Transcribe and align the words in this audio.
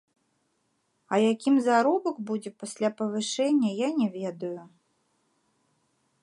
А 1.13 1.19
якім 1.33 1.55
заробак 1.67 2.15
будзе 2.29 2.51
пасля 2.63 2.89
павышэння, 3.03 3.69
я 3.81 3.89
не 3.99 4.07
ведаю. 4.17 4.57